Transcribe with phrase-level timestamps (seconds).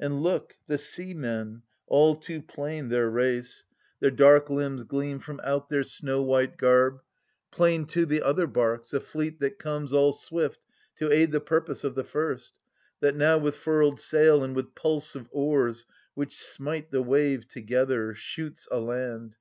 [0.00, 3.62] And look, the seamen— all too plain their race—
[4.00, 4.18] 3() THE SUPPLIANT MAIDENS.
[4.18, 6.98] Their dark limbs gleam from out their snow white garb;
[7.52, 11.84] Plain too the other barks, a fleet that comes All swift to aid the purpose
[11.84, 12.54] of the first,
[12.98, 18.14] That now, with furled sail and with pulse of oars Which smite the wave together,
[18.16, 19.36] shoots aland.